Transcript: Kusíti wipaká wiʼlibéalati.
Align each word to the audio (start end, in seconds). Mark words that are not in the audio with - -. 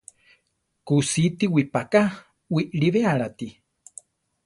Kusíti 0.87 1.45
wipaká 1.53 2.01
wiʼlibéalati. 2.53 3.47